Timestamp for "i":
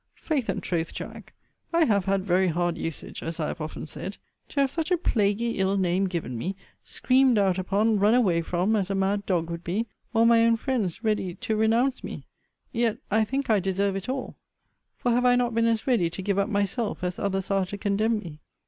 1.71-1.85, 3.39-3.49, 13.11-13.23, 13.51-13.59, 15.23-15.35